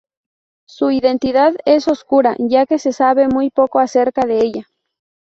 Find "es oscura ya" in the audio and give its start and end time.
1.63-2.65